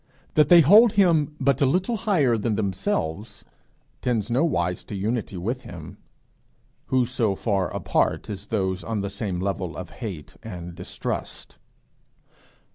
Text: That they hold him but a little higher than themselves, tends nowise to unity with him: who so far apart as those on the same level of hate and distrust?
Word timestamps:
That 0.33 0.49
they 0.49 0.61
hold 0.61 0.93
him 0.93 1.35
but 1.39 1.61
a 1.61 1.67
little 1.67 1.95
higher 1.95 2.35
than 2.35 2.55
themselves, 2.55 3.45
tends 4.01 4.31
nowise 4.31 4.83
to 4.85 4.95
unity 4.95 5.37
with 5.37 5.61
him: 5.61 5.99
who 6.87 7.05
so 7.05 7.35
far 7.35 7.69
apart 7.71 8.27
as 8.27 8.47
those 8.47 8.83
on 8.83 9.01
the 9.01 9.11
same 9.11 9.39
level 9.39 9.77
of 9.77 9.91
hate 9.91 10.37
and 10.41 10.73
distrust? 10.73 11.59